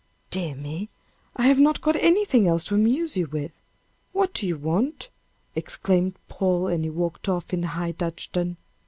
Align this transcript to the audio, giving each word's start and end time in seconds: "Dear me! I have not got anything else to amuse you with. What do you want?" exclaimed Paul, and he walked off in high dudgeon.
"Dear 0.31 0.55
me! 0.55 0.89
I 1.35 1.45
have 1.45 1.59
not 1.59 1.79
got 1.79 1.95
anything 1.95 2.47
else 2.47 2.63
to 2.63 2.73
amuse 2.73 3.15
you 3.15 3.27
with. 3.27 3.61
What 4.13 4.33
do 4.33 4.47
you 4.47 4.57
want?" 4.57 5.09
exclaimed 5.53 6.15
Paul, 6.27 6.65
and 6.69 6.83
he 6.83 6.89
walked 6.89 7.29
off 7.29 7.53
in 7.53 7.61
high 7.61 7.91
dudgeon. 7.91 8.57